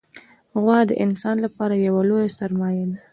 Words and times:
غوا 0.61 0.79
د 0.89 0.91
انسان 1.05 1.37
لپاره 1.45 1.83
یوه 1.87 2.01
لویه 2.09 2.35
سرمایه 2.39 2.85
ده. 2.91 2.99